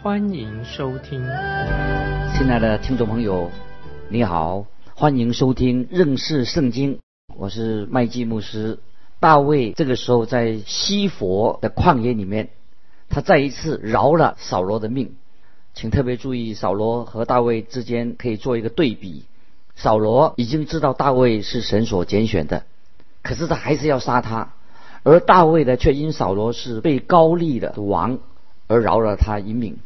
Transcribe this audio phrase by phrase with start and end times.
[0.00, 1.20] 欢迎收听。
[2.32, 3.50] 亲爱的听众朋友，
[4.08, 7.00] 你好，欢迎收听认识圣经，
[7.36, 8.78] 我是麦基牧师。
[9.18, 12.50] 大卫这个时候在西佛的旷野里面，
[13.08, 15.16] 他再一次饶了扫罗的命，
[15.74, 19.24] 请特别注意，扫罗和大卫之间可以做一个对比。
[19.74, 22.62] 扫罗已经知道大卫是神所拣选的，
[23.22, 24.52] 可是他还是要杀他，
[25.02, 28.20] 而大卫呢，却因扫罗是被高利的王
[28.68, 29.76] 而饶了他一命。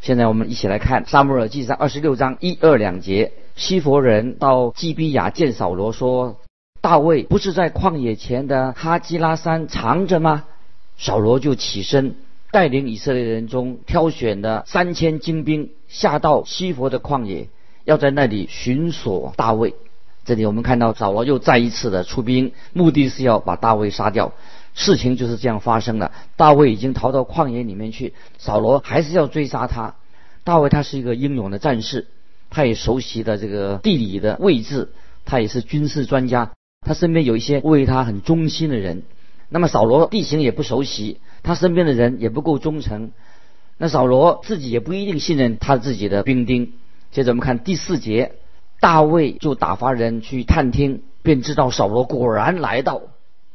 [0.00, 6.38] 现在我们一起来看《撒母耳记上》二十六章一二两节，西佛人到基比亚见扫罗说。
[6.80, 10.44] 大卫不是在旷野前的哈基拉山藏着吗？
[10.96, 12.14] 扫罗就起身，
[12.50, 17.48] 带领以色列人中挑选的三千精兵，下到西佛的旷野，
[17.84, 19.74] 要在那里寻索大卫。
[20.24, 24.32] 这里我们看到扫罗又再一次的出兵，目的是要把大卫杀掉。
[24.74, 26.12] 事情就是这样发生的。
[26.36, 29.94] 大卫已经逃到旷野里面去，扫罗还是要追杀他。
[30.44, 32.06] 大卫他是一个英勇的战士，
[32.48, 34.92] 他也熟悉的这个地理的位置，
[35.24, 36.52] 他也是军事专家。
[36.86, 39.02] 他身边有一些为他很忠心的人，
[39.50, 43.10] 那么扫罗地形也不熟悉，他身边的人也不够忠诚，
[43.76, 46.72] 那扫罗自己也不一定信任他自己的兵丁。
[47.10, 48.32] 接着我们看第四节，
[48.80, 53.02] 大卫就打发人去探听，便知道扫罗果然来到。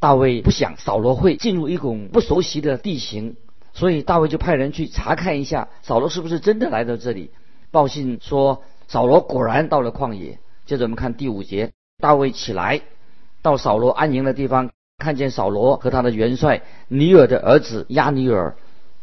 [0.06, 3.38] 大卫不想扫罗会进入一种不熟悉的地形，
[3.74, 7.32] 所以大卫就派人去查看一下扫罗是不是真的来到这里。
[7.72, 10.38] 报信说扫罗果然到了旷野。
[10.68, 12.82] 接着我们看第五节，大卫起来。
[13.42, 14.70] 到扫罗安营的地方，
[15.00, 18.56] 看见扫罗和他的元帅尼尔的儿子亚尼尔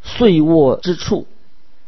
[0.02, 1.26] 睡卧之处。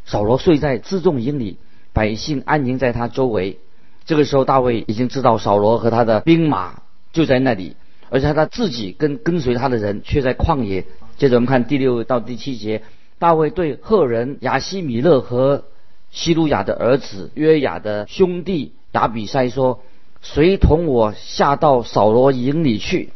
[0.04, 1.58] 扫罗睡在辎重营里，
[1.92, 3.60] 百姓安营在他周围。
[4.06, 7.76] 这个时候，大卫已经知道扫罗和他的兵马就在那里，
[8.14, 10.84] 而且他自己跟跟随他的人却在旷野。
[11.16, 12.82] 接着我们看第六到第七节，
[13.18, 15.64] 大卫对赫人亚西米勒和
[16.12, 19.80] 希鲁雅的儿子约雅的兄弟亚比筛说。
[20.24, 23.10] 谁同我下到扫罗营里去？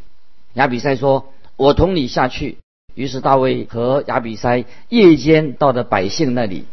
[0.53, 2.59] 亚比塞说：“我同你下去。”
[2.95, 6.67] 于是大卫和亚比塞夜间到了百姓那里，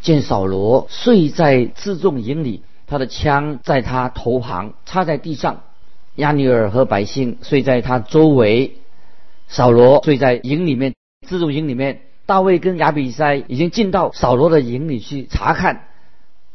[0.00, 5.62] 见扫罗睡在辎重营里，他的枪在他头旁插在地上。
[6.16, 8.76] 亚尼尔和百姓睡在他周围，
[9.48, 10.94] 扫罗睡在营里面，
[11.26, 12.00] 自助营里面。
[12.24, 15.84] 大卫跟亚比塞已经进到扫罗的营里去查看。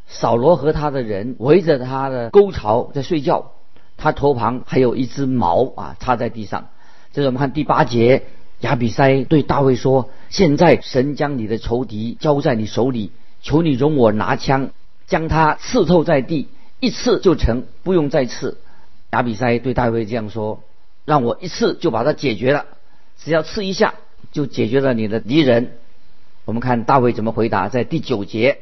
[0.08, 3.52] 扫罗和他的人围着他的沟槽在睡觉，
[3.96, 6.68] 他头旁还有一只矛啊插在地上。
[7.12, 8.24] 这是我们看第八节，
[8.60, 14.70] 亚比塞对大卫说：“现在神将你的仇敌交在你手里，求你容我拿枪
[15.06, 16.48] 将他刺透在地，
[16.80, 18.58] 一刺就成，不用再刺。”
[19.12, 20.60] 亚比塞对大卫这样说
[21.04, 22.64] ：“让我一次就把他解决了，
[23.18, 23.94] 只要刺一下
[24.32, 25.72] 就解决了你的敌人。”
[26.46, 28.58] 我们看大卫怎么回答，在第九节。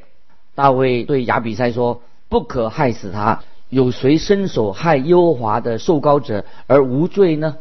[0.57, 3.45] 大卫对亚比塞说：“不可害死他。
[3.69, 7.57] 有谁伸手害耶和华的受膏者而无罪呢？”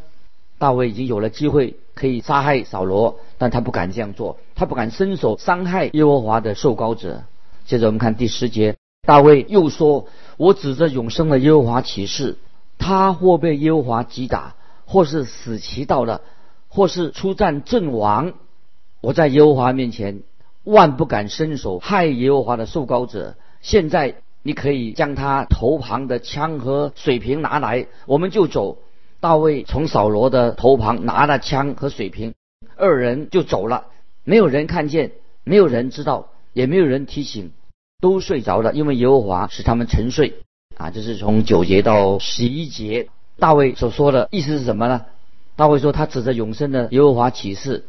[0.57, 7.21] 大卫已经有了机会可以杀害扫罗，但他不敢这样做，他不敢伸手伤害耶和华的受膏者。
[7.67, 10.07] 接着我们看第十节，大卫又说
[10.37, 12.35] ：“我指着永生的耶和华起誓，
[12.79, 16.21] 他或被耶和华击打，或是死期到了，
[16.67, 18.33] 或是出战阵亡，
[19.01, 20.23] 我在耶和华面前。”
[20.65, 23.35] 万不敢伸手害耶和华的受膏者。
[23.61, 28.77] 现在你可以将他头旁的枪和水瓶拿来，我们就走。
[29.19, 32.35] 大卫从扫罗的头旁拿了枪和水瓶，
[32.75, 33.85] 二人就走了。
[34.23, 37.51] 没有人看见，没有人知道，也没有人提醒，
[37.99, 40.43] 都睡着了，因为耶和华使他们沉睡。
[40.77, 45.05] 啊，就是从九节到十一节，大卫所说的意思是什么呢？
[45.55, 47.85] 大卫说他指着永生的耶和华起誓。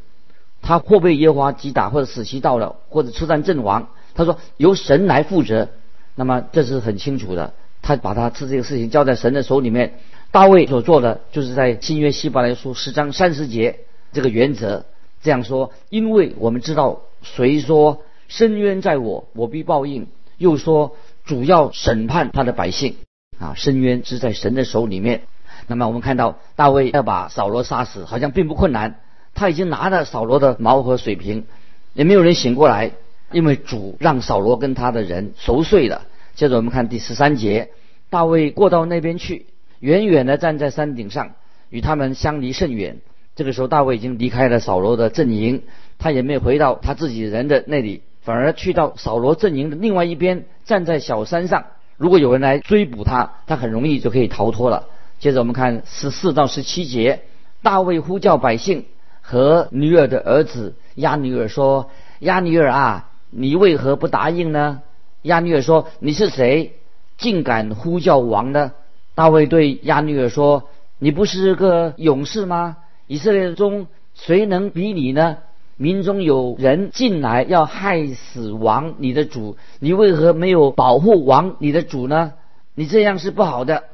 [0.62, 3.88] 他或被耶和华击打，或者死期到了，或者出战阵亡。
[4.14, 5.68] 他说由神来负责，
[6.16, 7.54] 那么这是很清楚的。
[7.80, 9.98] 他把他这这个事情交在神的手里面。
[10.32, 13.80] 大卫所做的，就是在新约希伯来书十章三十节
[14.12, 14.84] 这个原则
[15.22, 20.04] 这样说：因为我们知道，谁说深渊在我，我必报应；
[20.36, 20.94] 又说
[21.24, 22.96] 主要审判他的百姓。
[23.38, 25.22] 啊，深渊是在神的手里面。
[25.66, 29.00] 那么我们看到大卫要把扫罗杀死，好像并不困难。
[29.34, 31.46] 他已经拿了扫罗的矛和水瓶，
[31.94, 32.92] 也没有人醒过来。
[33.32, 36.02] 因为主让扫罗跟他的人熟睡了。
[36.34, 37.70] 接着我们看第十三节，
[38.10, 39.46] 大卫过到那边去，
[39.78, 41.36] 远远的站在山顶上，
[41.68, 42.98] 与他们相离甚远。
[43.36, 45.62] 这个时候，大卫已经离开了扫罗的阵营，
[45.96, 51.64] 他也没有回到他自己人的那里，反而去到扫罗阵营的另外一边，站在小山上。
[51.96, 54.84] 如果有人来追捕他，他很容易就可以逃脱了。
[55.18, 57.22] 接着我们看十四到十七节，
[57.60, 58.84] 大卫呼叫百姓
[59.20, 61.90] 和女儿的儿子亚女尔说
[62.20, 64.80] ：“亚女尔啊，你为何不答应呢？”
[65.22, 66.74] 亚女尔说：“你是谁，
[67.18, 68.70] 竟敢呼叫王呢？”
[69.16, 70.68] 大卫对亚女尔说
[71.00, 72.76] ：“你不是个勇士吗？”
[73.08, 75.38] 以色列中谁能比你呢？
[75.82, 82.34] 民中有人进来要害死王你的主，你为何没有保护王你的主呢？
[82.74, 83.84] 你这样是不好的。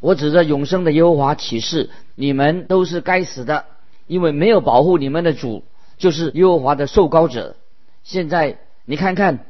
[0.00, 3.66] 我指着永生的耶和华起誓，你们都是该死的，
[4.06, 5.64] 因为没有保护你们的主，
[5.98, 7.56] 就是耶和华的受膏者。
[8.04, 8.56] 现在
[8.86, 9.40] 你看看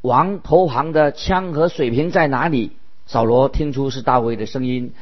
[0.00, 2.72] 王头旁的枪和水瓶在哪里？
[3.06, 4.94] 扫罗听出是大卫的声音，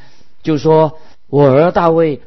[0.42, 2.20] 就说：“我儿大卫。”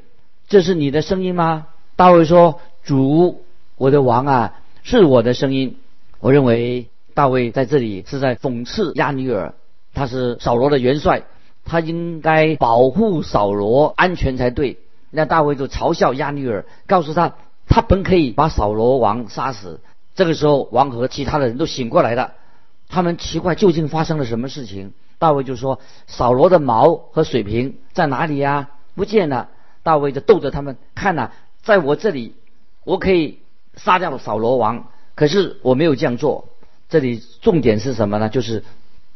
[0.50, 1.68] 这是你的声音吗？
[1.96, 3.44] 大卫说：“主，
[3.78, 5.78] 我的王啊，是我的声音。”
[6.20, 9.54] 我认为大卫在这里是在讽刺亚尼尔，
[9.94, 11.24] 他是扫罗的元帅，
[11.64, 14.80] 他应该保护扫罗安全才对。
[15.12, 17.36] 那大卫就嘲笑亚尼尔，告诉他，
[17.68, 19.80] 他本可以把扫罗王杀死。
[20.16, 22.34] 这个时候，王和其他的人都醒过来了，
[22.90, 24.94] 他们奇怪究竟发生了什么事情。
[25.20, 28.70] 大卫就说：“扫罗的矛和水瓶在哪里呀？
[28.96, 29.50] 不见了。”
[29.84, 31.32] 大卫就逗着他们看呐，
[31.64, 32.34] 在我这里，
[32.84, 33.40] 我可以
[33.78, 36.50] 杀掉了扫罗王，可是我没有这样做。
[36.90, 38.30] 这里重点是什么呢？
[38.30, 38.64] 就是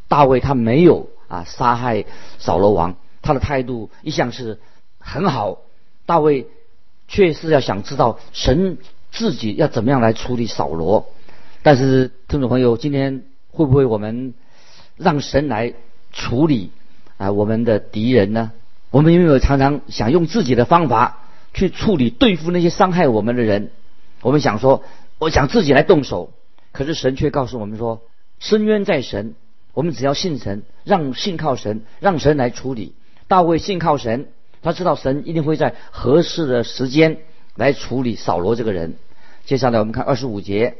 [0.07, 2.05] 大卫他没有啊杀害
[2.39, 4.59] 扫罗王，他的态度一向是
[4.99, 5.59] 很好。
[6.05, 6.47] 大卫
[7.07, 8.77] 却是要想知道神
[9.11, 11.07] 自己要怎么样来处理扫罗。
[11.63, 14.33] 但是听众朋友，今天会不会我们
[14.97, 15.73] 让神来
[16.11, 16.71] 处理
[17.17, 18.51] 啊我们的敌人呢？
[18.89, 21.19] 我们有没有常常想用自己的方法
[21.53, 23.71] 去处理对付那些伤害我们的人？
[24.21, 24.83] 我们想说，
[25.19, 26.31] 我想自己来动手，
[26.71, 28.01] 可是神却告诉我们说，
[28.39, 29.35] 深渊在神，
[29.73, 32.93] 我们只要信神，让信靠神，让神来处理。
[33.27, 34.27] 大卫信靠神，
[34.61, 37.17] 他知道神一定会在合适的时间
[37.55, 38.95] 来处理扫罗这个人。
[39.45, 40.77] 接下来我们看二十五节，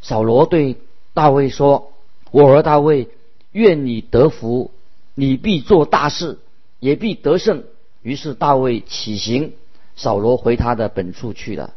[0.00, 0.76] 扫罗对
[1.14, 1.92] 大卫说
[2.30, 3.08] ：“我儿大卫，
[3.52, 4.70] 愿你得福，
[5.14, 6.38] 你必做大事。”
[6.82, 7.62] 也必得胜。
[8.02, 9.52] 于是大卫起行，
[9.94, 11.74] 扫罗回他的本处去了。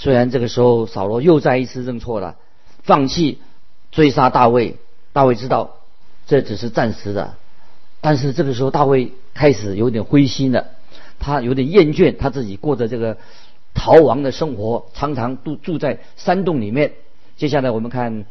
[0.00, 2.36] 虽然这个时候扫罗又再一次认错了，
[2.82, 3.38] 放弃
[3.92, 4.76] 追杀大卫。
[5.12, 5.76] 大卫知道
[6.26, 7.34] 这只是暂时的，
[8.00, 10.68] 但是这个时候大卫开始有点灰心了，
[11.18, 13.18] 他有点厌倦他自己过着这个
[13.74, 16.92] 逃亡的生活，常常都住在山洞里面。
[17.36, 18.24] 接下来我们看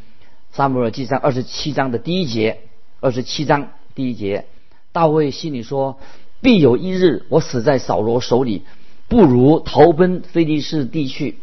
[0.52, 2.62] 撒母耳记上二十七章的第一节，
[3.00, 4.48] 二十七章第一节。
[4.92, 6.00] 大卫心里说
[6.42, 8.64] ：“必有一日，我死在扫罗手里，
[9.08, 11.38] 不如逃奔菲利士地去。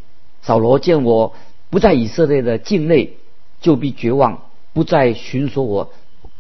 [0.47, 1.35] 扫罗见我
[1.71, 3.17] 不在以色列的境内，
[3.61, 5.91] 就必绝望，不再寻索我。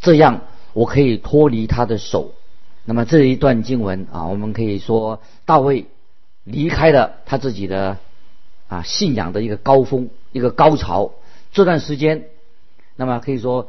[0.00, 0.42] 这样，
[0.74, 2.32] 我可以脱离他的手。
[2.84, 5.86] 那么这一段经文啊，我们可以说大卫
[6.44, 7.98] 离开了他自己的
[8.68, 11.10] 啊信仰的一个高峰，一个高潮。
[11.52, 12.26] 这段时间，
[12.94, 13.68] 那么可以说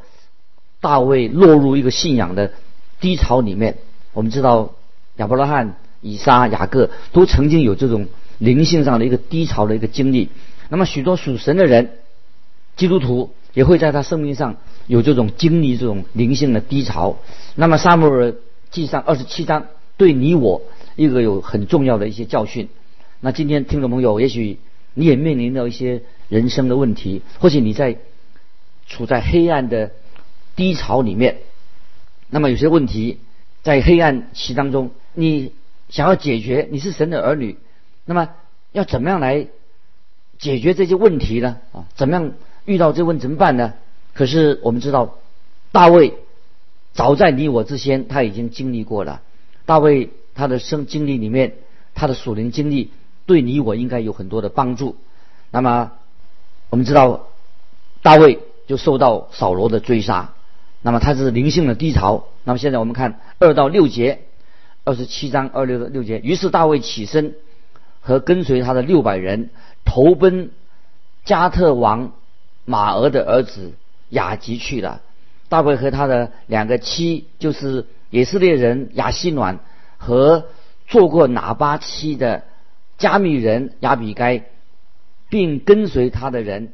[0.80, 2.52] 大卫落入一个信仰的。”
[3.00, 3.78] 低潮里面，
[4.12, 4.72] 我们知道
[5.18, 10.28] 亚伯拉罕、以撒、雅各都曾经有这种灵性上的一个低潮的一个经历。
[10.68, 11.90] 那么许多属神的人，
[12.76, 17.18] 基督徒也会在他生命上有这种经历，这种灵性的低潮。
[17.54, 18.34] 那么撒母耳
[18.70, 19.66] 记上二十七章
[19.96, 20.62] 对你我
[20.94, 22.68] 一个有很重要的一些教训。
[23.20, 24.58] 那今天听众朋友，也许
[24.94, 27.96] 你也面临到一些人生的问题，或许你在
[28.86, 29.90] 处在黑暗的
[30.54, 31.38] 低潮里面。
[32.30, 33.18] 那么有些问题
[33.62, 35.52] 在黑暗期当中，你
[35.88, 37.56] 想要解决，你是神的儿女，
[38.08, 38.30] 那么
[38.72, 39.48] 要怎么样来
[40.38, 41.58] 解决这些问题呢？
[41.72, 42.32] 啊，怎么样
[42.64, 43.74] 遇到这问怎么办呢？
[44.14, 45.18] 可是我们知道，
[45.72, 46.14] 大卫
[46.94, 49.20] 早在你我之前，他已经经历过了。
[49.66, 51.56] 大卫他的生经历里面，
[51.94, 52.92] 他的属灵经历
[53.26, 54.96] 对你我应该有很多的帮助。
[55.50, 55.92] 那么
[56.70, 57.26] 我们知道，
[58.00, 60.32] 大卫就受到扫罗的追杀。
[60.80, 62.24] 那么他是灵性的低潮。
[62.44, 64.20] 那么现在我们看二到六节，
[64.84, 66.18] 二十七章二六的六节。
[66.24, 67.34] 于是大卫起身，
[68.00, 69.50] 和跟随他的六百人
[69.84, 70.50] 投奔
[71.24, 72.12] 加特王
[72.64, 73.72] 马俄的儿子
[74.08, 75.00] 雅吉去了。
[75.48, 79.60] 大卫和他的两个妻，就是以色列人雅西暖
[79.96, 80.44] 和
[80.86, 82.44] 做过拿巴妻的
[82.98, 84.44] 加密人亚比该，
[85.30, 86.72] 并跟随他的人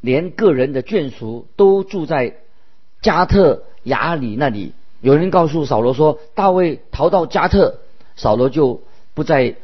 [0.00, 2.36] 连个人的眷属都住在
[3.02, 4.72] 加特雅里那里。
[5.00, 7.78] 有人告诉扫罗说，大卫逃到加特，
[8.16, 8.82] 扫罗就
[9.14, 9.56] 不再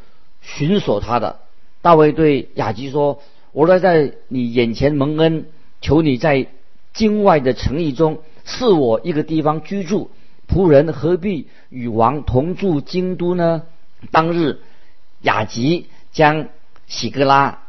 [0.43, 1.39] 寻索他的。
[1.81, 3.21] 大卫对雅吉说
[3.51, 5.47] ：“我来在你眼前蒙恩，
[5.81, 6.47] 求你在
[6.93, 10.11] 境外的城邑中赐我一个地方居住。
[10.47, 13.63] 仆人何必与王同住京都呢？”
[14.11, 14.59] 当日，
[15.21, 16.49] 雅吉将
[16.87, 17.63] 喜格拉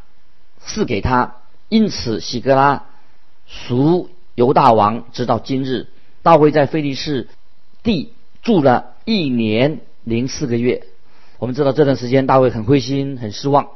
[0.61, 1.37] 赐给他，
[1.69, 2.87] 因此喜格拉
[3.47, 5.87] 属犹大王，直到今日。
[6.23, 7.28] 大卫在菲利士
[7.83, 8.12] 地
[8.43, 10.87] 住了一年零四个月。
[11.45, 13.69] 我们知道这段时间大卫很灰心、很失望。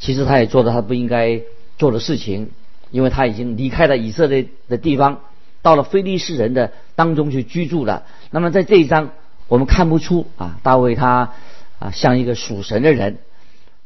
[0.00, 1.42] 其实他也做了他不应该
[1.78, 2.50] 做的事情，
[2.90, 5.20] 因为他已经离开了以色列的地方，
[5.62, 8.02] 到了非利士人的当中去居住了。
[8.32, 9.12] 那么在这一章，
[9.46, 11.34] 我们看不出啊，大卫他
[11.78, 13.18] 啊像一个属神的人。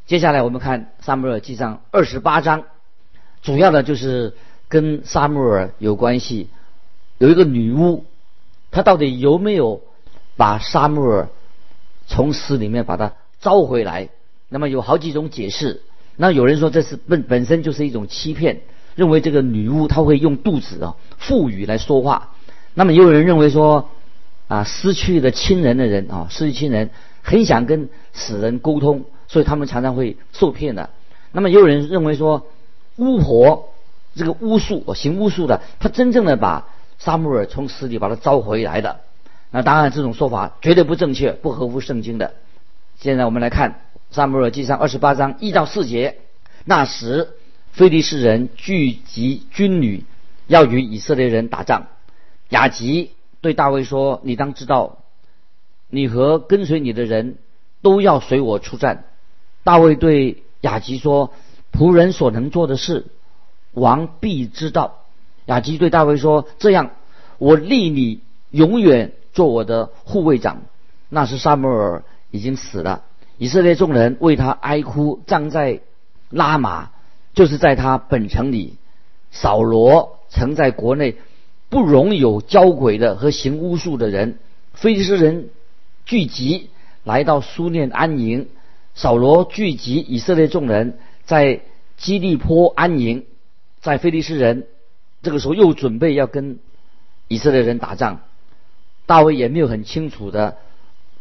[0.07, 2.65] 接下来我们看撒母耳记上二十八章，
[3.43, 4.33] 主要的就是
[4.69, 6.49] 跟撒母耳有关系。
[7.19, 8.07] 有一个女巫，
[8.71, 9.83] 她到底有没有
[10.39, 11.29] 把撒母耳
[12.07, 14.09] 从死里面把他招回来？
[14.49, 15.83] 那么有好几种解释。
[16.17, 18.61] 那有人说这是本本身就是一种欺骗，
[18.95, 22.31] 认为这个女巫她会用肚子啊腹语来说话。
[22.75, 23.89] 那么也有人认为说
[24.49, 26.91] 啊失去了亲人的人啊失去亲人
[27.23, 29.05] 很想跟死人沟通。
[29.29, 30.91] 所以他们常常会受骗的。
[31.31, 32.49] 那么也有人认为说，
[32.97, 33.71] 巫婆
[34.15, 36.69] 这个巫术，行巫术的，他真正的把
[36.99, 39.01] 沙穆尔从死里把他招回来的。
[39.53, 42.35] 那当然这种说法绝对不正确，不合乎圣经的。
[42.99, 46.19] 现在我们来看沙穆尔记上二十八章一到四节。
[46.65, 47.29] 那时，
[47.73, 50.05] 非利士人聚集军旅，
[50.47, 51.89] 要与以色列人打仗。
[52.49, 54.99] 雅吉对大卫说：“你当知道，
[55.91, 57.37] 你和跟随你的人
[57.83, 59.05] 都要随我出战。”
[59.65, 61.33] 大卫对雅吉说
[61.73, 63.07] ：“仆人所能做的事，
[63.73, 65.01] 王必知道。”
[65.45, 66.93] 雅吉对大卫说：“这样，
[67.39, 70.63] 我立你永远做我的护卫长。”
[71.09, 73.05] 那时沙摩尔已经死了，
[73.37, 75.81] 以色列众人为他哀哭，葬在
[76.31, 76.91] 拉玛，
[77.35, 78.77] 就是在他本城里。
[79.31, 81.17] 扫罗曾在国内
[81.69, 84.39] 不容有交鬼的和行巫术的人，
[84.73, 85.49] 非利士人
[86.07, 86.71] 聚集
[87.05, 88.49] 来到苏念安营。
[88.95, 91.61] 扫罗聚集以色列众人，在
[91.97, 93.25] 基利坡安营，
[93.81, 94.67] 在菲利斯人
[95.23, 96.59] 这个时候又准备要跟
[97.29, 98.21] 以色列人打仗。
[99.13, 100.57] 大卫也没有很清楚的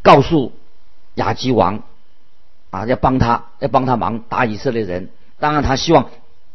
[0.01, 0.53] 告诉
[1.15, 1.83] 亚基王
[2.69, 5.09] 啊，要帮他，要帮他忙打以色列人。
[5.39, 6.09] 当然，他希望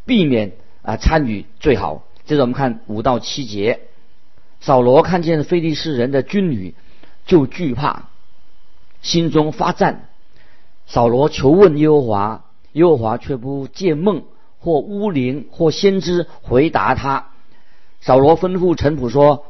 [0.07, 2.05] 避免啊参与最好。
[2.25, 3.81] 接着我们看五到七节，
[4.62, 6.75] 扫罗看见菲利士人的军旅，
[7.26, 8.05] 就惧怕，
[9.02, 10.09] 心中发战。
[10.87, 14.23] 扫罗求问耶和华，耶和华却不借梦
[14.59, 17.28] 或巫灵或先知回答他。
[18.00, 19.45] 扫罗吩咐臣仆说：“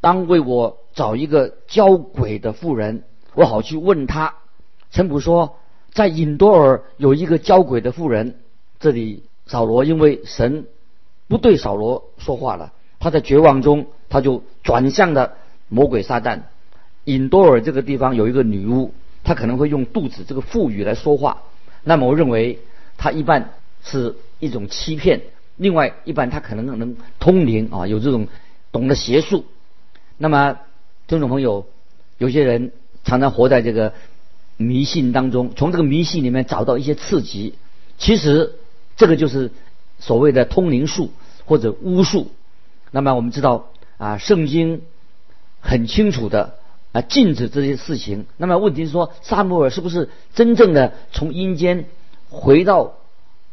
[0.00, 4.34] 当为我找一个交鬼的妇人，我好去问他。”
[4.90, 5.56] 陈普说
[5.94, 8.34] ：“在隐多尔有一个交鬼的妇人。”
[8.80, 10.66] 这里扫罗因为神
[11.28, 15.34] 不对扫罗说话了，他在绝望中，他就转向了
[15.68, 16.40] 魔鬼撒旦。
[17.04, 18.92] 隐多尔这个地方有一个女巫。
[19.24, 21.42] 她可能会用肚子这个腹语来说话，
[21.84, 22.60] 那么我认为
[22.96, 23.50] 他一般
[23.82, 25.20] 是一种欺骗。
[25.56, 28.26] 另外，一般他可能能通灵啊，有这种
[28.72, 29.44] 懂得邪术。
[30.16, 30.60] 那么，
[31.08, 31.64] 听众朋友，
[32.18, 32.70] 有些人
[33.02, 33.94] 常常活在这个
[34.58, 37.54] 迷信当中，从这个迷信里面找到一些刺激。
[37.96, 38.56] 其实
[38.94, 39.50] 这个就是
[39.98, 41.10] 所谓的通灵术
[41.46, 42.30] 或者巫术。
[42.90, 44.82] 那么我们知道啊，圣经
[45.60, 46.58] 很清楚的。
[46.92, 48.26] 啊，禁止这些事情。
[48.36, 51.86] 那么问题是说，萨摩尔是不是真正的从阴间
[52.28, 52.94] 回到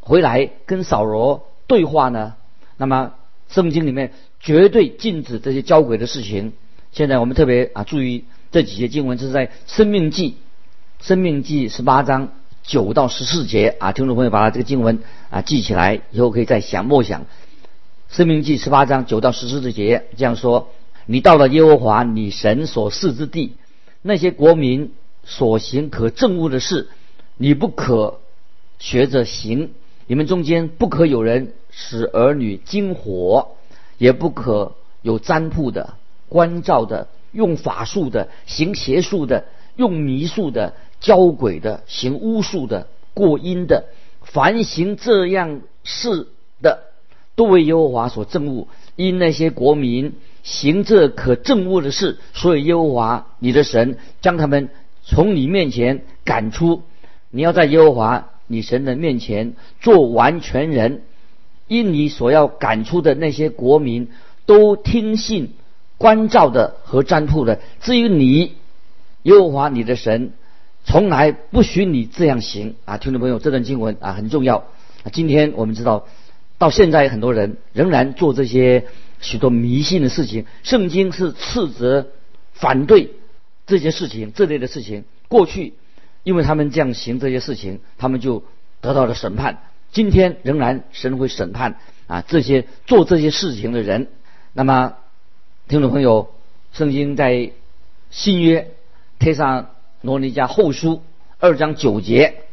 [0.01, 2.35] 回来跟扫罗对话呢？
[2.75, 3.13] 那么
[3.49, 6.51] 圣经里面绝对禁止这些交鬼的事情。
[6.95, 8.23] 现在我们特别啊注意
[8.53, 10.37] 这几节经文，这是在《生命记》
[11.05, 12.29] 《生命记》十八章
[12.63, 13.91] 九到十四节啊。
[13.91, 14.99] 听众朋友把它这个经文
[15.29, 17.23] 啊记起来，以后可以再想默想。
[18.07, 20.69] 《生命记》十八章九到十四节这样说。
[21.05, 23.57] 你到了耶和华你神所赐之地，
[24.01, 24.93] 那些国民
[25.25, 26.87] 所行可憎恶的事，
[27.35, 28.21] 你不可
[28.79, 29.71] 学着行。
[30.07, 33.49] 你们中间不可有人使儿女惊火，
[33.97, 35.95] 也不可有占卜的、
[36.29, 43.85] 关照的、用法术的、行邪术的、用迷术的、教鬼的、行巫术的、过阴的，
[44.21, 46.27] 凡行这样事
[46.61, 46.83] 的，
[47.35, 48.67] 都为耶和华所憎恶。
[48.95, 50.13] 因那些国民。
[50.45, 54.69] 行这可憎恶的事，所以耶和华你的神将他们
[55.01, 56.83] 从你面前赶出。
[57.31, 61.01] 你要在耶和华你神的面前做完全人，
[61.67, 64.09] 因你所要赶出的那些国民
[64.45, 65.53] 都听信
[65.97, 67.59] 关照的和占卜的。
[67.81, 68.53] 至于你，
[69.23, 70.33] 耶和华你的神，
[70.83, 72.97] 从来不许你这样行啊！
[72.97, 74.65] 听众朋友，这段经文啊很重要。
[75.11, 76.05] 今天我们知道，
[76.57, 78.85] 到现在很多人仍然做这些
[79.19, 80.45] 许多迷信的事情。
[80.63, 82.07] 圣经是斥责、
[82.53, 83.13] 反对
[83.65, 85.05] 这些事情、这类的事情。
[85.27, 85.73] 过去，
[86.23, 88.43] 因为他们这样行这些事情，他们就
[88.81, 89.63] 得到了审判。
[89.91, 94.07] 今天仍然神会审判啊这些做这些事情的人。
[94.53, 94.95] 那么，
[95.67, 96.29] 听众朋友，
[96.73, 97.49] 圣经在
[98.11, 98.71] 新约。
[99.17, 101.01] 贴上罗尼迦后书
[101.39, 102.43] 二章九节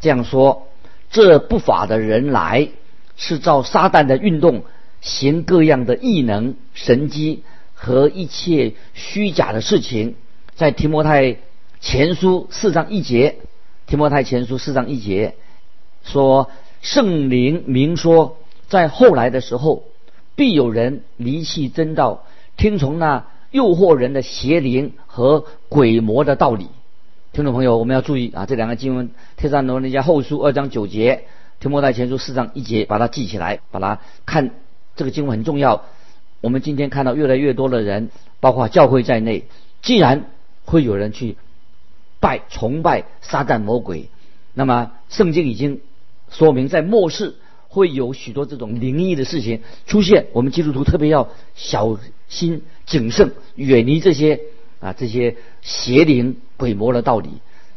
[0.00, 0.66] 这样说：
[1.08, 2.70] 这不法的人来，
[3.16, 4.64] 是照撒旦的运动，
[5.00, 10.16] 行各样的异能、神机和一切虚假的事情。
[10.56, 11.36] 在提摩太
[11.80, 13.36] 前书四章一节，
[13.86, 15.36] 提摩太前书四章一节
[16.02, 16.50] 说：
[16.82, 18.36] 圣灵明说，
[18.66, 19.84] 在后来的时候，
[20.34, 22.24] 必有人离弃真道，
[22.58, 23.24] 听从那。
[23.50, 26.68] 诱惑人的邪灵和鬼魔的道理，
[27.32, 28.44] 听众朋友，我们要注意啊！
[28.44, 31.24] 这两个经文，《天上罗尼迦后书》二章九节，
[31.62, 34.50] 《天摩太前书》四章一节，把它记起来，把它看
[34.96, 35.84] 这个经文很重要。
[36.42, 39.46] 我们今天看到越来越多的人，包括教会在内，
[39.80, 40.26] 既然
[40.66, 41.38] 会有人去
[42.20, 44.10] 拜崇拜撒旦魔鬼，
[44.52, 45.80] 那么圣经已经
[46.28, 47.36] 说明，在末世
[47.68, 51.98] 会有许多这种灵异的事情出现，我们基督徒特别要小
[52.28, 52.62] 心。
[52.86, 54.40] 谨慎，远离这些
[54.80, 57.28] 啊这些邪灵鬼魔的道理。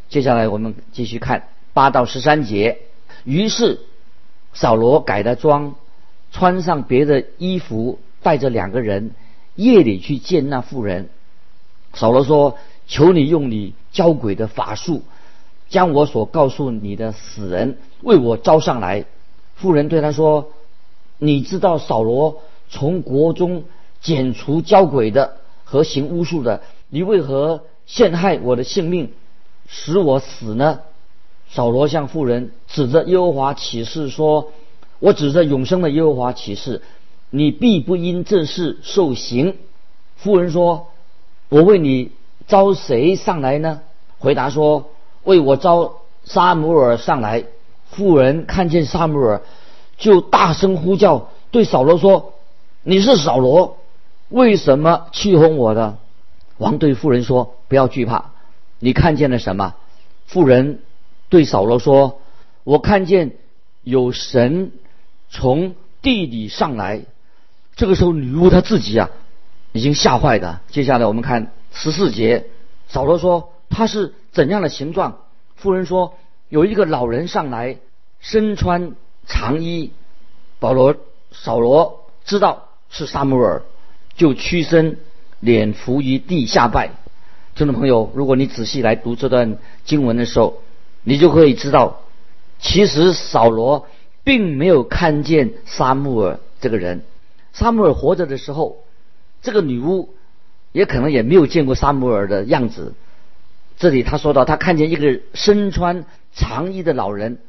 [0.07, 2.79] 接下来我们继续看八到十三节。
[3.25, 3.81] 于是
[4.53, 5.75] 扫罗改了装，
[6.31, 9.11] 穿上别的衣服，带着两个人，
[9.55, 11.09] 夜里去见那妇人。
[11.93, 12.57] 扫罗说
[12.87, 15.03] ：“求你用你教鬼的法术，
[15.67, 19.03] 将我所告诉你的死人为我招上来。”
[19.61, 20.49] 妇人对他说
[21.19, 23.63] ：“你知道扫罗从国中。”
[24.01, 29.13] 剪除交鬼的和行巫术的，你为何陷害我的性命，
[29.67, 30.79] 使我死呢？
[31.51, 34.53] 扫罗向妇人指着耶和华起誓说
[34.97, 36.81] ：“我指着永生的耶和华起誓，
[37.29, 39.55] 你必不因这事受刑。”
[40.17, 40.87] 妇人说
[41.49, 42.09] ：“我为你
[42.47, 43.81] 招谁上来呢？”
[44.17, 44.89] 回答说
[45.23, 47.43] ：“为我招沙姆尔上来。”
[47.91, 49.41] 妇人看见萨姆尔，
[49.97, 52.33] 就大声呼叫，对扫罗说
[52.83, 53.77] ：“你是扫罗。”
[54.29, 55.97] 为什么气哄我的？
[56.57, 58.31] 王对妇人说：“不要惧怕，
[58.79, 59.75] 你看见了什么？”
[60.25, 60.79] 妇人
[61.27, 62.21] 对扫罗说
[62.63, 63.33] ：“我看见
[63.83, 64.71] 有神
[65.29, 67.01] 从地里上来。”
[67.75, 69.09] 这个时候，女巫她自己啊，
[69.73, 70.61] 已经吓坏的。
[70.69, 72.45] 接下来我们看十四节，
[72.87, 75.17] 扫罗说：“他是怎样的形状？”
[75.57, 76.13] 妇人说
[76.51, 77.77] ：“有一个老人上来，
[78.19, 78.91] 身穿
[79.25, 79.91] 长衣。”
[80.59, 80.97] 保罗、
[81.31, 83.63] 扫罗知道是撒母耳。
[84.15, 84.97] 就屈身，
[85.39, 86.91] 脸伏于地下拜。
[87.55, 90.61] 听众朋友，如果你仔细来读这段经文的时候，
[91.03, 92.01] 你就可以知道，
[92.59, 93.87] 其实扫罗
[94.25, 97.03] 并没有看见沙穆尔这个人。
[97.53, 98.83] 沙穆尔活着的时候，
[99.41, 100.13] 这个女巫
[100.73, 102.93] 也可能也没有见过沙穆尔的样子。
[103.77, 107.39] 这里他说到，他看见一个身穿长衣的老人，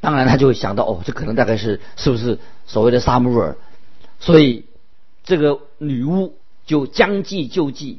[0.00, 3.56] 当然他就会想到，哦，这可能大概是是不是所谓的沙穆尔？
[4.20, 4.64] 所以。
[5.28, 6.36] 这个女巫
[6.66, 7.98] 就将计就计，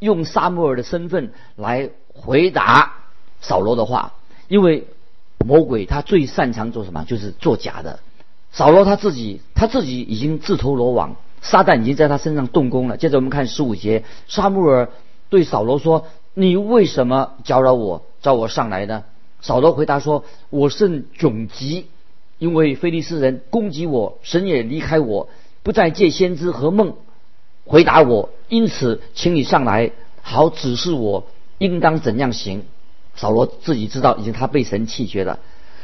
[0.00, 2.94] 用沙穆尔的身份来回答
[3.40, 4.14] 扫罗的话。
[4.48, 4.88] 因为
[5.46, 7.04] 魔鬼他最擅长做什么？
[7.04, 8.00] 就是做假的。
[8.50, 12.96] 扫罗他自己他自己已经自投罗网，撒旦已经在他身上动工了。
[12.96, 14.90] 接着我们看十五节，沙穆尔
[15.28, 19.04] 对扫罗说：“你为什么搅扰我，招我上来呢？”
[19.40, 21.86] 扫罗回答说：“我甚窘急，
[22.38, 25.28] 因为非利士人攻击我，神也离开我。”
[25.64, 26.94] 不再借先知和梦
[27.64, 29.90] 回答我，因此，请你上来，
[30.22, 31.26] 好指示我
[31.58, 32.64] 应当怎样行。
[33.14, 35.40] 扫罗自己知道，已经他被神弃绝了。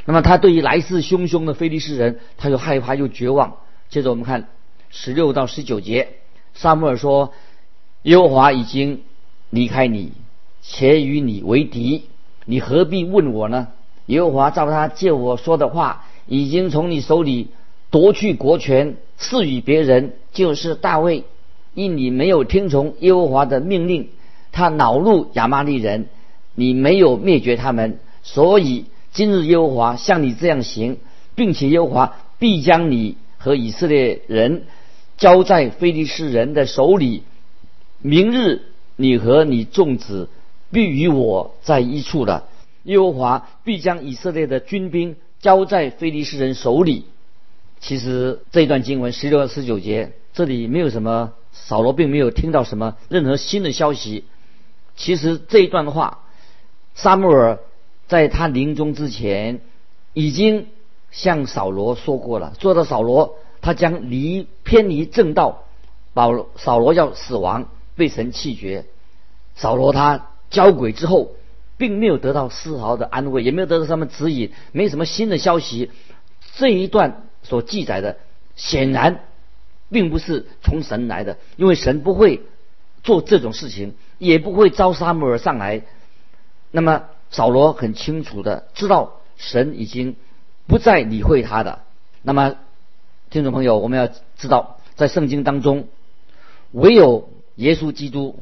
[0.07, 3.59] 那么，他对于来势汹汹的非利士人，他又害怕又绝望。
[3.91, 4.49] 接着，我们看
[4.89, 6.09] 十六到十九节，
[6.55, 7.33] 萨母尔说
[8.05, 9.03] ：“耶和华已经
[9.51, 10.13] 离开你，
[10.63, 12.07] 且与你为敌，
[12.45, 13.69] 你何必问我呢？
[14.07, 17.49] 耶和华照他借我说的话，已经从你手里
[17.91, 21.23] 夺去国权。”赐予别人就是大卫，
[21.73, 24.09] 因你没有听从耶和华的命令，
[24.51, 26.09] 他恼怒亚玛利人，
[26.57, 30.97] 你没有灭绝他们，所以今日耶和华像你这样行，
[31.37, 34.65] 并且耶和华必将你和以色列人
[35.17, 37.23] 交在非利士人的手里。
[38.03, 38.63] 明日
[38.97, 40.29] 你和你众子
[40.75, 42.49] 必与我在一处了。
[42.83, 47.07] 耶和华必将以色列的军兵交在非利士人手里。
[47.81, 54.25] 其实这一段经文十六到十九节，这里没有什么扫罗并没有听到什么任何新的消息。
[54.97, 56.19] 其实这一段话，
[56.95, 57.61] 沙穆尔
[58.09, 59.61] 在他临终之前
[60.13, 60.67] 已经
[61.11, 65.65] 向扫罗说过了，说到扫罗他将离偏离正道，
[66.13, 68.87] 保扫罗要死亡，被神弃绝。
[69.57, 71.33] 扫罗他交鬼之后，
[71.77, 75.91] 并没有得到丝毫的安慰，也没有得到什么指引，没什么新的消息。
[76.57, 78.19] 这一段所记载的，
[78.55, 79.25] 显然
[79.91, 82.43] 并不是从神来的，因为神不会
[83.03, 85.83] 做这种事情，也不会招沙母尔上来。
[86.71, 90.15] 那么扫罗很清楚的知道，神已经
[90.69, 91.81] 不再理会他的。
[92.23, 92.55] 那么
[93.31, 94.07] 听众朋友，我们要
[94.39, 95.89] 知道，在圣经当中，
[96.71, 98.39] 唯有耶稣基督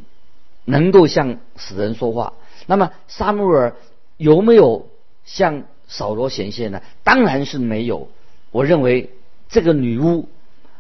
[0.65, 2.35] 能够向死人说话。
[2.67, 3.75] 那么沙穆尔
[4.17, 4.89] 有没有
[5.25, 6.81] 向扫罗显现呢？
[7.03, 8.09] 当然是没有。
[8.51, 9.11] 我认为
[9.49, 10.29] 这个女巫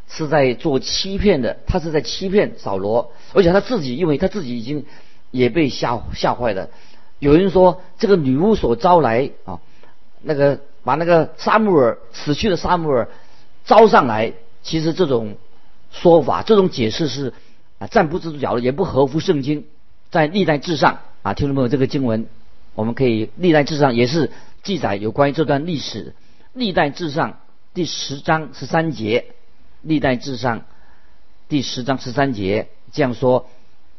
[0.08, 4.84] 是在做欺骗的，她是在欺骗扫罗，而且她自己，因为她自己已经
[5.30, 6.68] 也被吓吓坏了。
[7.18, 9.60] 有人说这个女巫所招来啊，
[10.20, 13.08] 那个把那个沙穆尔死去的沙穆尔
[13.64, 15.36] 招上来，其实这种
[15.90, 17.32] 说法、这种解释是
[17.82, 19.66] 啊站不住脚了，也不合乎圣经。
[20.10, 22.26] 在历代志上啊，听众朋友，这个经文
[22.76, 24.30] 我们可以历代志上也是。
[24.62, 26.14] 记载有关于这段历史，
[26.52, 27.40] 历代志上
[27.74, 29.34] 第十章十三节，
[29.80, 30.62] 历代志上
[31.48, 33.48] 第十章十三节这样说：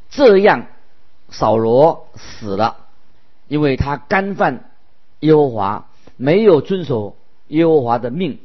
[0.09, 0.67] 这样
[1.27, 2.77] 扫罗死了，
[3.49, 4.71] 因为他干犯
[5.19, 7.17] 耶和华，没有遵守
[7.49, 8.39] 耶和华的命，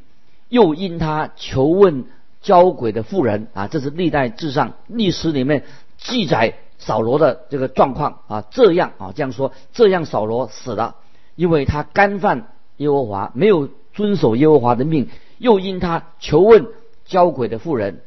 [0.49, 2.07] 又因他求问
[2.49, 5.65] 交鬼的妇人啊，这是历代志上历史里面
[5.99, 8.43] 记载扫罗的这个状况啊。
[8.51, 10.97] 这样啊，这样说，这样扫罗死了。
[11.37, 16.69] 因为他干犯耶和华，没有遵守耶和华的命，又因他求问
[17.05, 18.01] 交鬼的妇人，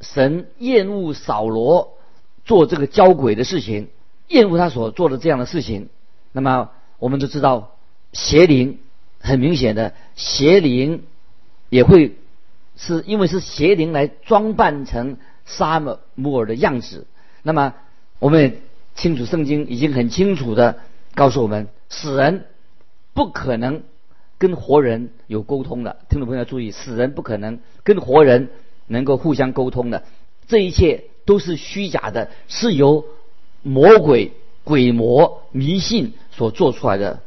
[0.00, 1.96] 神厌恶扫罗
[2.44, 3.90] 做这个交鬼的事情，
[4.26, 5.88] 厌恶他所做的这样的事情。
[6.32, 7.76] 那么我们都知道，
[8.12, 8.80] 邪灵
[9.20, 11.04] 很明显的，邪灵
[11.68, 12.16] 也会
[12.76, 17.06] 是因为是邪灵来装扮成沙姆摩尔的样子。
[17.42, 17.74] 那么
[18.18, 18.60] 我们也
[18.94, 20.78] 清楚，圣经已经很清楚的
[21.14, 22.46] 告诉我们，死人。
[23.16, 23.84] 不可能
[24.38, 28.50] 跟活人有沟通的，听众朋友要注意，死人不可能跟活人
[28.88, 30.02] 能够互相沟通的，
[30.48, 33.04] 这一切都是虚假的，是由
[33.62, 34.32] 魔鬼、
[34.64, 37.20] 鬼魔、迷信所做出来的。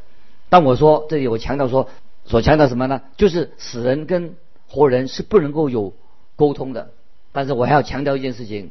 [0.50, 1.88] 当我说这里，我强调说，
[2.26, 3.00] 所强调什么呢？
[3.16, 4.34] 就是死人跟
[4.68, 5.94] 活人是不能够有
[6.36, 6.90] 沟通的。
[7.32, 8.70] 但是我还要强调一件事情，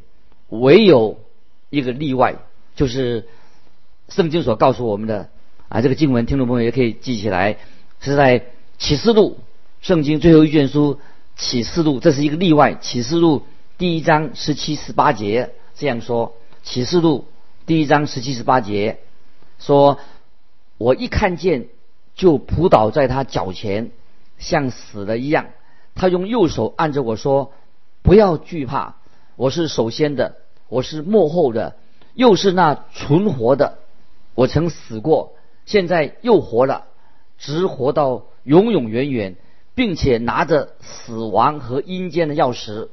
[0.49, 1.19] 唯有
[1.69, 2.35] 一个例外，
[2.75, 3.27] 就是
[4.09, 5.29] 圣经所告诉我们的。
[5.69, 7.57] 啊，这个经文听众朋友也可以记起来，
[7.99, 8.45] 是在
[8.77, 9.37] 启示录
[9.81, 10.97] 圣经最后一卷书
[11.35, 12.75] 启示录，这是一个例外。
[12.75, 13.43] 启示录
[13.77, 17.25] 第一章十七十八节这样说：启示录
[17.65, 18.99] 第一章十七十八节
[19.59, 19.99] 说，
[20.77, 21.67] 我一看见
[22.15, 23.91] 就扑倒在他脚前，
[24.37, 25.47] 像死了一样。
[25.97, 27.51] 他用右手按着我说
[28.03, 28.95] ：“不要惧怕，
[29.35, 30.35] 我是首先的，
[30.69, 31.75] 我是幕后的，
[32.13, 33.79] 又是那存活的。
[34.35, 35.33] 我曾死过。”
[35.65, 36.85] 现在又活了，
[37.37, 39.35] 直活到永永远远，
[39.75, 42.87] 并且拿着死亡和阴间的钥匙。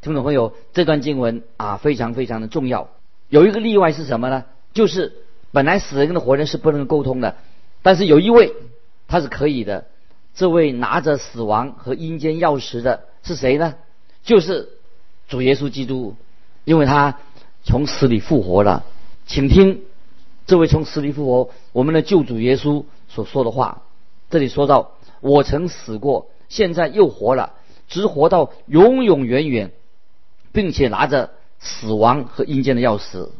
[0.00, 2.88] 听众朋友，这段经文啊，非常非常的重要。
[3.28, 4.44] 有一个例外是什么呢？
[4.72, 5.12] 就是
[5.52, 7.36] 本来死人跟活人是不能沟通的，
[7.82, 8.54] 但是有一位
[9.08, 9.84] 他是可以的。
[10.36, 13.74] 这位拿着死亡和阴间钥匙的是谁呢？
[14.22, 14.68] 就是
[15.26, 16.14] 主耶稣基督，
[16.64, 17.18] 因为他
[17.64, 18.84] 从死里复活了。
[19.26, 19.82] 请听。
[20.46, 23.82] 这位从死里复活，我们的救主耶稣所说的话，
[24.30, 27.54] 这里说到：“我曾死过，现在又活了，
[27.88, 29.72] 直活到永永远远，
[30.52, 33.30] 并且拿着死亡和阴间的钥匙。”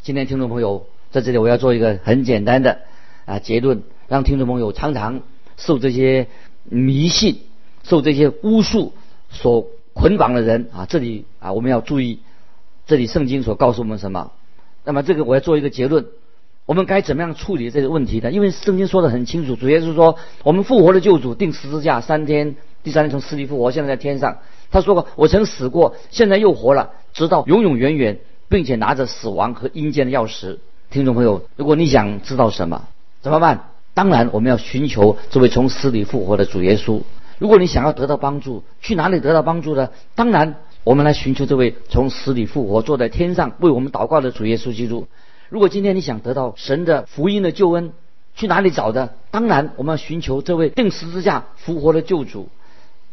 [0.00, 2.78] 今天听众朋友在这里，我要做一个很简单的
[3.26, 5.20] 啊结论，让听众朋友常常
[5.56, 6.28] 受这些
[6.64, 7.40] 迷信、
[7.82, 8.92] 受这些巫术
[9.30, 12.20] 所捆绑的人啊，这里啊我们要注意，
[12.86, 14.32] 这里圣经所告诉我们什么？
[14.84, 16.06] 那么这个我要做一个结论。
[16.66, 18.32] 我们该怎么样处理这个问题呢？
[18.32, 24.38] 因为圣经说的很清楚，主要是说我们复活的救主定十字架三天，第三天从死里复活，现在在天上。
[24.70, 30.56] 他说过：“我曾死过，现在又活了，直到永永远远，并且拿着死亡和阴间的钥匙。”
[30.90, 32.88] 听众朋友，如果你想知道什么，
[33.20, 33.73] 怎么办？
[33.94, 37.00] 当然，我们要寻求这位从死里复活的主耶稣。
[37.38, 39.90] 如果你想要得到帮助，去哪里得到帮助呢？
[40.14, 45.06] 当然，我们来寻求这位从死里复活、坐在天上为我们祷告的主耶稣基督。
[45.48, 47.92] 如果今天你想得到神的福音的救恩，
[48.34, 49.14] 去哪里找的？
[49.30, 52.48] 当然，我们要寻求这位定十字架复活的救主。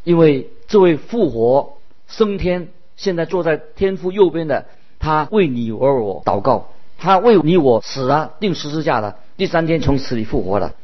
[0.04, 1.74] 因为这位复活
[2.08, 4.66] 升天，现在坐在天父右边的，
[4.98, 10.76] 他为你而我祷告，他为你我死了，定十字架了，第三天从死里复活了。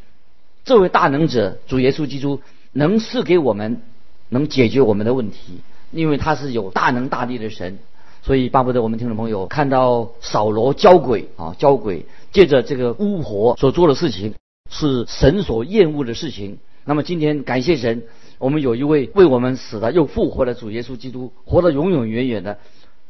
[0.65, 2.41] 这位大能者主耶稣基督
[2.71, 3.83] 能赐给我们，
[4.29, 7.77] 能解决我们的问题，因为他是有大能大力的神。
[8.23, 14.33] 所以巴不得我们听众朋友看到扫罗交鬼啊，交鬼，借着这个巫婆所做的事情
[14.71, 16.57] 是神所厌恶的事情。
[16.83, 18.05] 那么今天感谢神，
[18.39, 22.57] 我们有一位为我们死了又复活的主耶稣基督，活得永永远远的，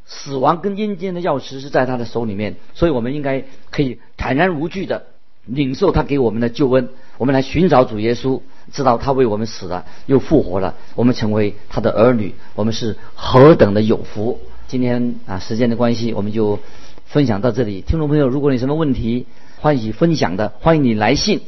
[0.05, 5.05] 死亡跟阴间的钥匙是在他的手里面，所以我们应该可以坦然无惧的
[5.47, 6.89] 领受他给我们的救恩。
[7.17, 14.39] 我们来寻找主耶稣，知道他为我们死了又复活了，我们成为他的儿女，我们是何等的有福。
[14.67, 16.59] 今天啊，时间的关系，我们就
[17.05, 17.81] 分享到这里。
[17.81, 19.25] 听众朋友，如果你什么问题，
[19.59, 21.41] 欢喜分享的，欢迎你来信。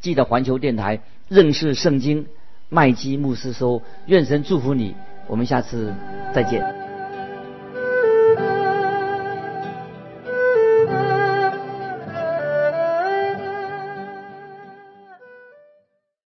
[0.00, 2.26] 记得环球电台认识圣经
[2.68, 4.94] 麦基牧师说，愿神祝福你。
[5.26, 5.92] 我们下次
[6.32, 6.87] 再见。